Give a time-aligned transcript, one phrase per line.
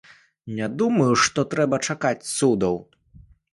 [0.59, 2.83] Не думаю, што трэба чакаць цудаў.